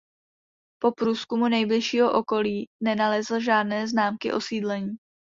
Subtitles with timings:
[0.81, 4.97] Po průzkumu nejbližšího okolí nenalezl žádné známky osídlení.